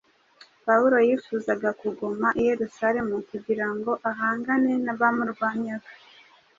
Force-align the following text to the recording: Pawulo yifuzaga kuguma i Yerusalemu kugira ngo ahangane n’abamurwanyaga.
Pawulo 0.65 0.97
yifuzaga 1.07 1.69
kuguma 1.81 2.27
i 2.41 2.41
Yerusalemu 2.49 3.15
kugira 3.29 3.67
ngo 3.75 3.91
ahangane 4.09 4.71
n’abamurwanyaga. 4.85 5.89